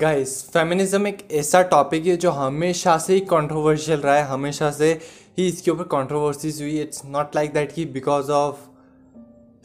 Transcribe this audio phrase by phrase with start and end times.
[0.00, 4.90] Guys feminism एक ऐसा topic है जो हमेशा से ही कंट्रोवर्शियल रहा है, हमेशा से
[5.38, 8.56] ही इसके ऊपर कंट्रोवर्सीज हुई। इट्स नॉट लाइक दैट कि because of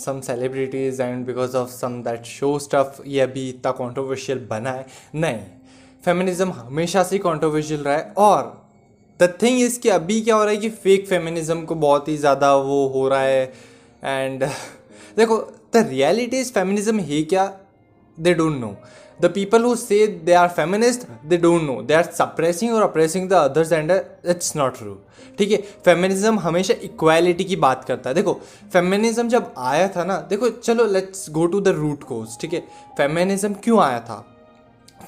[0.00, 4.86] some celebrities and because of some that show stuff ये अभी इतना कंट्रोवर्शियल बना है।
[5.14, 5.38] नहीं
[6.04, 8.42] फेमिनिज्म हमेशा से ही कंट्रोवर्शियल रहा है। और
[9.20, 12.16] द थिंग इज़ कि अभी क्या हो रहा है कि फेक फेमिनिज्म को बहुत ही
[12.16, 13.52] ज़्यादा वो हो रहा है।
[14.04, 14.44] एंड
[15.16, 15.38] देखो
[15.74, 17.46] द रियलिटी इज़ फेमिनिज्म है क्या?
[18.20, 18.76] They don't know
[19.20, 19.96] the people who say
[20.26, 21.82] they are feminist, they don't know.
[21.82, 23.90] They are suppressing or oppressing the others and
[24.34, 24.94] it's not true.
[25.38, 25.56] ठीक है?
[25.84, 28.32] फेमिनिज्म हमेशा इक्वालिटी की बात करता है। देखो
[28.72, 32.60] फेमिनिज्म जब आया था ना, देखो, चलो let's go to the root cause ठीक है?
[32.98, 34.24] फेमिनिज्म क्यों आया था?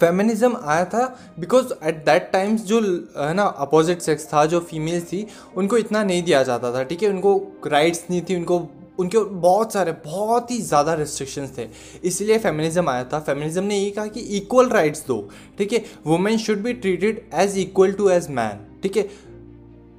[0.01, 1.05] फेमिनिज्म आया था
[1.38, 2.80] बिकॉज़ एट दैट टाइम्स जो,
[3.19, 7.02] है ना अपोजिट सेक्स था, जो फीमेल्स थी, उनको इतना नहीं दिया जाता था, ठीक
[7.02, 7.09] है?
[7.09, 8.59] उनको राइट्स नहीं थी, उनको
[8.99, 11.67] उनके बहुत सारे, बहुत ही ज़्यादा रिस्ट्रिक्शंस थे।
[12.05, 15.85] इसलिए फेमिनिज्म आया था। फेमिनिज्म ने ये कहा कि इक्वल राइट्स दो, ठीक है?
[16.07, 19.09] Women should be treated as equal to as man ठीक है?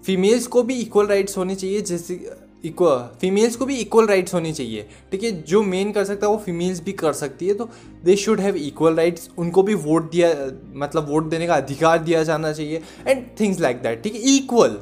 [0.03, 2.19] फीमेल्स को भी इक्वल राइट्स होने चाहिए, जैसे
[2.65, 5.31] इक्वल फीमेल्स को भी इक्वल राइट्स होनी चाहिए, ठीक है?
[5.43, 7.69] जो मेन कर सकता है, वो फीमेल्स भी कर सकती है तो
[8.03, 10.29] they should have equal rights उनको भी वोट दिया
[10.75, 14.21] मतलब वोट देने का अधिकार दिया जाना चाहिए एंड थिंग्स लाइक दैट ठीक है?
[14.35, 14.79] इक्वल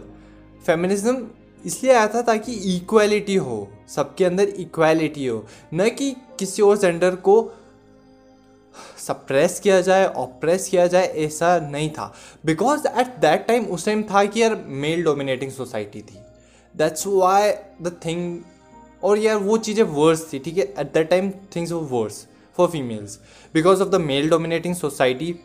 [0.65, 1.15] फेमिनिज्म
[1.65, 7.15] इसलिए आया था ताकि इक्वालिटी हो, सबके अंदर इक्वालिटी हो। न कि किसी और जेंडर
[7.17, 7.52] को
[8.97, 12.13] सप्रेस किया जाए ऑप्रेस किया जाए, ऐसा नहीं था।
[12.45, 16.19] बिकॉज़ एट दैट टाइम उस टाइम था कि यार मेल डोमिनेटिंग सोसाइटी थी।
[16.75, 18.41] दैट्स वाई द थिंग
[19.03, 20.63] और यार वो चीज़ें वर्स थी, ठीक है?
[20.63, 22.25] एट दैट टाइम थिंग्स वो worse
[22.57, 23.19] for females
[23.53, 25.35] because of the male dominating society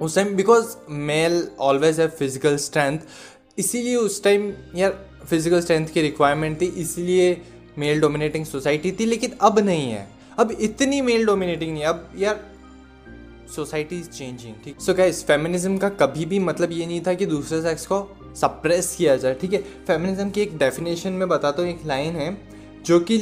[0.00, 2.98] उस time because male always have physical strength
[3.58, 4.98] इसीलिए उस टाइम यार
[5.30, 7.36] फ़िज़िकल स्ट्रेंथ की रिक्वायरमेंट थी इसलिए
[7.78, 10.06] मेल डोमिनेटिंग सोसाइटी थी लेकिन अब नहीं है।
[10.38, 12.40] अब इतनी मेल डोमिनेटिंग नहीं अब यार
[13.54, 14.80] सोसाइटी इज़ चेंजिंग ठीक?
[14.80, 18.00] सो गाइस फेमिनिज्म का कभी भी मतलब ये नहीं था कि दूसरे सेक्स को
[18.36, 19.58] सप्रेस किया जाए ठीक है?
[19.86, 22.36] फेमिनिज्म की एक डेफिनेशन में बताता हूँ एक लाइन है
[22.86, 23.18] जो कि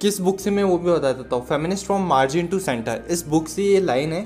[0.00, 3.26] किस बुक से मैं वो भी बता देता हूँ। Feminist from margin to centre इस
[3.28, 4.22] बुक से ये लाइन है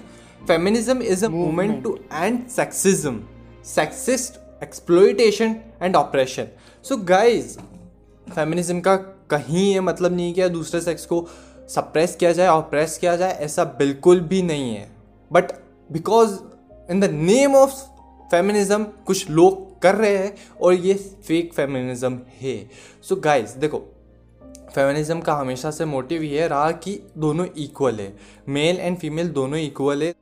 [0.48, 3.20] feminism is a movement to end sexism
[3.66, 6.48] sexist exploitation and operation
[6.84, 7.58] so guys
[8.26, 8.96] feminism का
[9.30, 11.26] कहीं ये मतलब नहीं किया दूसरे सेक्स को
[11.70, 14.88] सप्रेस किया जाए ऑप्रेस किया जाए, ऐसा बिल्कुल भी नहीं है.
[15.30, 15.52] But
[15.90, 16.38] because
[16.90, 17.72] in the name of
[18.30, 20.94] feminism कुछ लोग कर रहे हैं और ये
[21.26, 22.58] फेक फेमिनिज्म है.
[23.02, 23.78] सो so गाइज़ देखो
[24.74, 28.12] फेमिनिज्म का हमेशा से मोटिव ये रहा कि दोनों इक्वल है.
[28.48, 30.14] मेल एंड फीमेल दोनों इक्वल है.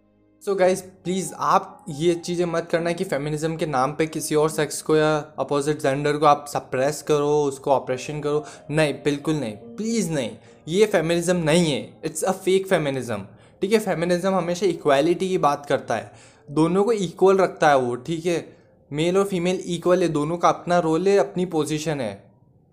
[0.46, 4.50] सो गाइज़ प्लीज़ आप ये चीज़ें मत करना कि फेमिनिज्म के नाम पे किसी और
[4.50, 5.08] सेक्स को या
[5.38, 10.30] अपोजिट जेंडर को आप सप्रेस करो, उसको ऑपरेशन करो। नहीं, बिल्कुल नहीं। प्लीज़ नहीं।
[10.68, 13.18] ये फेमिनिज्म नहीं है। इट्स अ फेक फेमिनिज्म
[13.62, 13.78] ठीक है?
[13.78, 16.12] फेमिनिज्म हमेशा इक्वालिटी की बात करता है।
[16.48, 18.56] दोनों को इक्वल रखता है वो, ठीक है?
[18.90, 22.24] मेल और फीमेल इक्वल है। दोनों का अपना रोल है, अपनी पोजिशन है।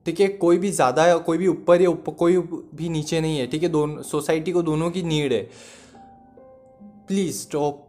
[0.06, 0.28] ठीक है?
[0.28, 3.70] कोई भी ज़्यादा कोई भी ऊपर या कोई भी नीचे नहीं है। ठीक है?
[3.70, 5.48] दोनों सोसाइटी को दोनों की नीड है।
[7.08, 7.88] Please stop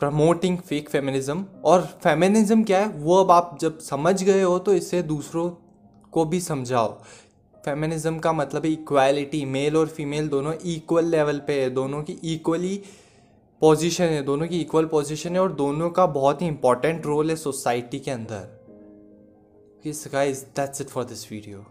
[0.00, 2.88] promoting fake feminism और फेमिनिज्म क्या है?
[2.88, 5.48] वो अब आप जब समझ गए हो तो इससे दूसरों
[6.12, 6.88] को भी समझाओ।
[7.64, 12.12] फेमिनिज्म का मतलब है इक्वालिटी मेल और फीमेल दोनों इक्वल लेवल पे है। दोनों की
[12.34, 12.82] इक्वली
[13.62, 17.36] पोजीशन है। दोनों की इक्वल पोजीशन है और दोनों का बहुत ही इंपॉर्टेंट रोल है
[17.36, 18.52] सोसाइटी के अंदर।
[19.86, 21.64] That's it for this video